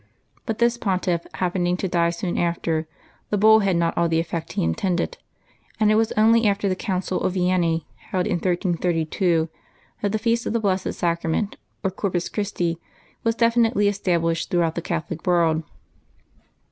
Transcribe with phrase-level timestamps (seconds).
[0.47, 2.87] But this pontiff happening to die soon after,
[3.29, 5.19] the Bull had not all the effect intended,
[5.79, 9.47] and it was only after the Council of Vienna, held in 1332,
[10.01, 12.79] that the feast of the Blessed Sacrament, or Corpus Christi,
[13.23, 15.61] was definitively established throughout the Catholic world.